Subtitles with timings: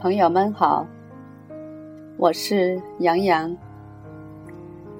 [0.00, 0.86] 朋友们好，
[2.16, 3.54] 我是杨洋，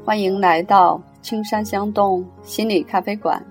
[0.05, 3.43] 欢迎来到青山香动心理咖啡馆。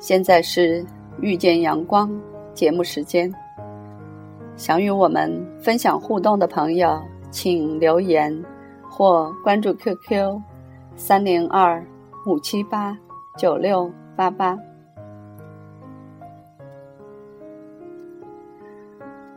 [0.00, 0.84] 现在是
[1.20, 2.10] 遇见阳光
[2.54, 3.32] 节目时间，
[4.56, 7.00] 想与我们分享互动的朋友，
[7.30, 8.36] 请留言
[8.90, 10.40] 或关注 QQ
[10.96, 11.80] 三零二
[12.26, 12.98] 五七八
[13.38, 14.58] 九六八八。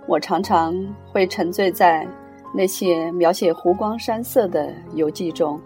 [0.08, 0.76] 我常常
[1.12, 2.08] 会沉醉在
[2.54, 5.60] 那些描写湖光山色的游记中，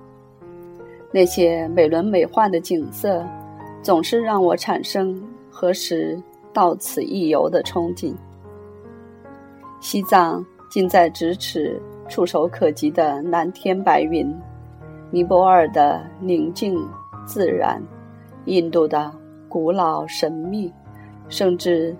[1.12, 3.26] 那些美轮美奂的景色，
[3.82, 6.22] 总是让我产生何时
[6.54, 8.16] 到此一游的憧憬。
[9.82, 14.34] 西藏近在咫尺、触手可及的蓝天白云，
[15.12, 16.78] 尼泊尔的宁静
[17.26, 17.82] 自然，
[18.46, 19.12] 印度的
[19.48, 20.74] 古老神秘，
[21.28, 21.96] 甚至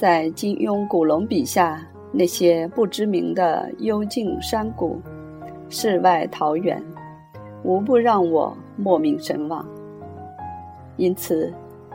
[0.00, 1.86] 在金庸、古龙笔下。
[2.10, 4.98] 那些不知名的幽静山谷、
[5.68, 6.82] 世外桃源，
[7.62, 9.64] 无不让我莫名神往。
[10.96, 11.52] 因此，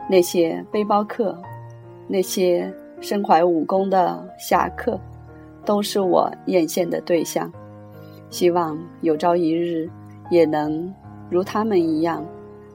[0.08, 1.36] 那些背包客、
[2.06, 4.98] 那些身怀武功的侠客，
[5.66, 7.52] 都是我艳羡的对象。
[8.30, 9.90] 希望有朝一日，
[10.30, 10.90] 也能
[11.28, 12.24] 如他们一样，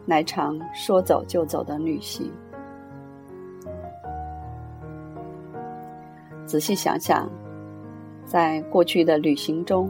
[0.06, 2.30] 来场说走就走的旅行。
[6.52, 7.30] 仔细想想，
[8.26, 9.90] 在过去的旅行中，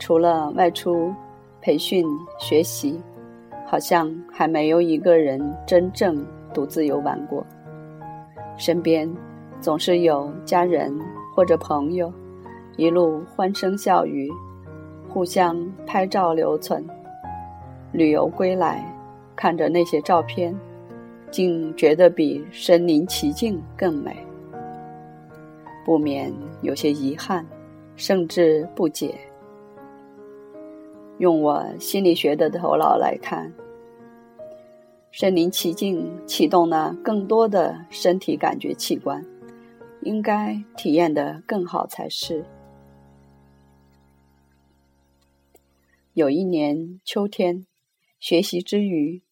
[0.00, 1.14] 除了外出
[1.60, 2.04] 培训
[2.40, 3.00] 学习，
[3.64, 7.46] 好像还没有一个人真正独自游玩过。
[8.56, 9.08] 身边
[9.60, 10.92] 总是有家人
[11.36, 12.12] 或者朋友，
[12.76, 14.28] 一路欢声笑语，
[15.08, 16.84] 互相拍照留存。
[17.92, 18.84] 旅游归来，
[19.36, 20.52] 看着那些照片，
[21.30, 24.16] 竟觉得比身临其境更美。
[25.86, 27.46] 不免有些遗憾，
[27.94, 29.16] 甚至不解。
[31.18, 33.52] 用我心理学的头脑来看，
[35.12, 39.24] 身临其境启动了更多的身体感觉器官，
[40.02, 42.44] 应该体验的更好才是。
[46.14, 47.64] 有一年秋天，
[48.18, 49.22] 学习之余，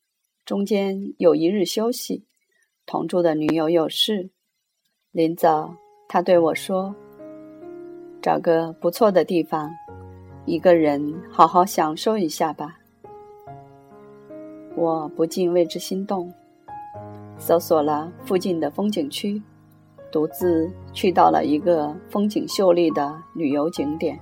[0.45, 2.25] 中间有一日休息，
[2.87, 4.31] 同住的女友有事，
[5.11, 5.75] 临走。
[6.09, 6.95] 他对我说
[8.23, 9.71] ：“找个不错的地方，
[10.45, 12.79] 一个人好好享受一下吧。”
[14.77, 16.33] 我不禁为之心动，
[17.39, 19.43] 搜索了附近的风景区，
[20.13, 24.19] 独自去到了一个风景秀丽的旅游景点。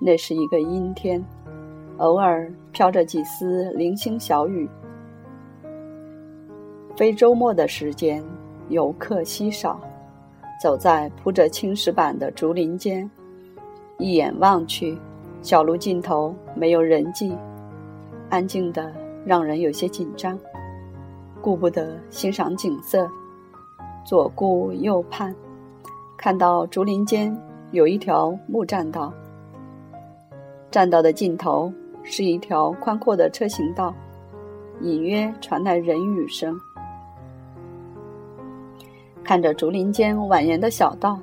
[0.00, 1.24] 那是一个阴天，
[1.98, 4.68] 偶尔飘着几丝零星小雨。
[6.96, 8.24] 非周末的时间。
[8.72, 9.78] 游客稀少，
[10.60, 13.08] 走在铺着青石板的竹林间，
[13.98, 14.98] 一眼望去，
[15.42, 17.36] 小路尽头没有人迹，
[18.30, 18.90] 安静的
[19.26, 20.38] 让人有些紧张，
[21.42, 23.06] 顾不得欣赏景色，
[24.06, 25.34] 左顾右盼，
[26.16, 27.36] 看到竹林间
[27.72, 29.12] 有一条木栈道，
[30.70, 31.70] 栈道的尽头
[32.02, 33.94] 是一条宽阔的车行道，
[34.80, 36.58] 隐约传来人语声。
[39.32, 41.18] 看着竹林间蜿蜒的小道，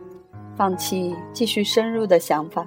[0.56, 2.66] 放弃继续深入的想法，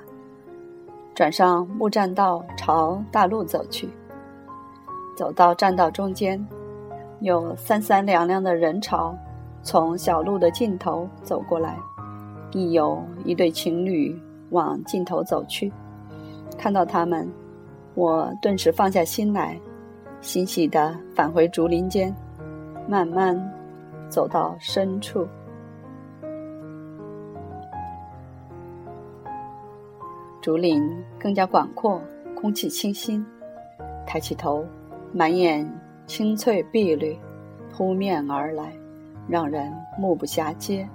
[1.17, 3.89] 转上木栈道朝大路走去。
[5.17, 6.41] 走到栈道中间，
[7.19, 9.13] 有三三两两的人潮
[9.65, 11.77] 从小路的尽头走过来，
[12.53, 14.17] 亦有一对情侣
[14.51, 15.73] 往尽头走去。
[16.57, 17.29] 看到他们，
[17.97, 19.59] 我顿时放下心来，
[20.21, 22.15] 欣喜地返回竹林间，
[22.87, 23.37] 慢慢。
[24.13, 25.27] 走到深处，
[30.43, 30.87] 竹林
[31.19, 31.99] 更加广阔，
[32.37, 33.25] 空气清新。
[34.07, 34.67] 抬起头，
[35.15, 35.67] 满眼
[36.07, 37.19] 青翠碧绿，
[37.73, 38.71] 扑面而来，
[39.27, 40.87] 让人目不暇接。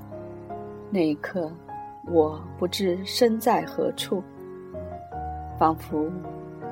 [0.92, 1.52] 那一刻，
[2.06, 4.22] 我不知身在何处，
[5.58, 6.08] 仿佛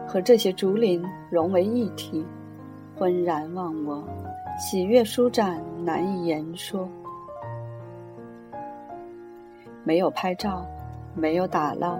[0.07, 2.23] 和这些竹林融为一体，
[2.95, 4.07] 浑然忘我。
[4.57, 6.87] 喜悦舒展，难以言说。
[9.83, 10.65] 没有拍照，
[11.13, 11.99] 没有打闹，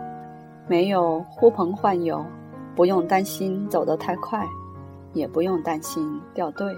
[0.66, 2.26] 没有呼朋唤友，
[2.74, 4.46] 不用担心走得太快，
[5.12, 6.74] 也不用担心掉队，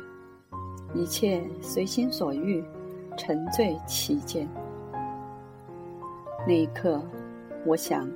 [0.96, 2.64] 一切随心所欲，
[3.16, 4.50] 沉醉其间。
[6.48, 7.00] 那一刻，
[7.66, 8.10] 我想，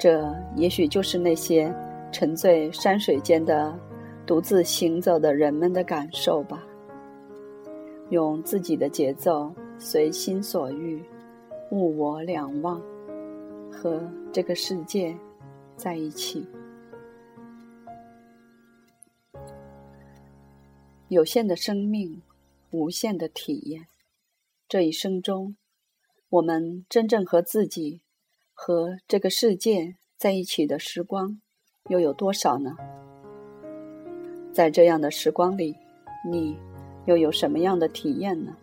[0.00, 1.72] 这也许就是那些
[2.10, 3.72] 沉醉山水间的。
[4.26, 6.66] 独自行走的人们的感受吧，
[8.10, 11.00] 用自己的节奏，随心所欲，
[11.70, 12.82] 物我两忘，
[13.70, 14.02] 和
[14.32, 15.16] 这个世界
[15.76, 16.44] 在一起。
[21.06, 22.20] 有限的生命，
[22.72, 23.86] 无限的体验。
[24.68, 25.56] 这一生中，
[26.30, 28.02] 我们真正和自己、
[28.52, 31.40] 和这个世界在一起的时光，
[31.88, 32.74] 又有多少呢？
[34.56, 35.76] 在这样的时光里，
[36.26, 36.56] 你
[37.04, 38.56] 又有什么样的体验呢？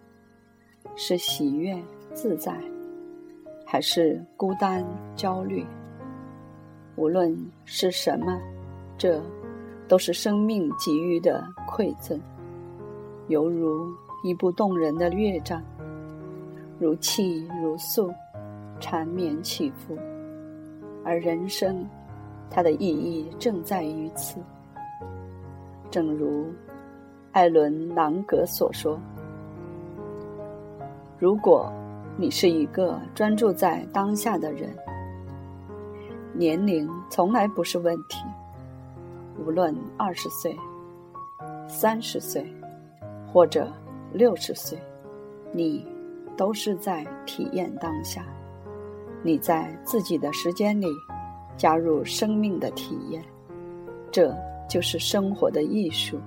[0.96, 1.80] 是喜悦
[2.16, 2.52] 自在，
[3.64, 4.84] 还是孤单
[5.16, 5.64] 焦虑？
[6.96, 8.42] 无论是什么，
[8.98, 9.22] 这
[9.88, 12.20] 都是生命给予的馈赠。
[13.28, 13.88] 犹如
[14.24, 15.62] 一部动人的乐章，
[16.80, 18.12] 如泣如诉，
[18.80, 19.96] 缠绵起伏。
[21.06, 21.88] 而人生，
[22.50, 24.40] 它的意义正在于此。
[25.94, 26.52] 正如
[27.34, 29.00] 艾伦·朗格所说
[31.20, 31.72] ：“如果
[32.18, 34.76] 你是一个专注在当下的人，
[36.34, 38.26] 年龄从来不是问题。
[39.46, 40.58] 无论二十岁、
[41.68, 42.44] 三十岁。”
[43.32, 43.72] 或者
[44.12, 44.78] 六十岁，
[45.52, 45.88] 你
[46.38, 48.24] 都是在体验当下。
[49.24, 50.88] 你在自己的时间里
[51.58, 53.24] 加入生命的体验，
[54.12, 54.32] 这
[54.74, 56.20] 就是生活的艺术。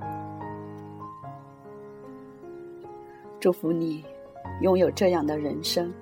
[3.41, 4.05] 祝福你
[4.61, 5.93] 拥有这样的人生。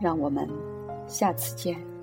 [0.00, 0.48] 让我们
[1.06, 1.97] 下次见。